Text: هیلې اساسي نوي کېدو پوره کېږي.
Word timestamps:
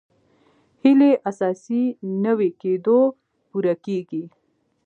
هیلې 0.83 1.11
اساسي 1.29 1.83
نوي 2.25 2.49
کېدو 2.61 2.99
پوره 3.49 3.75
کېږي. 3.85 4.23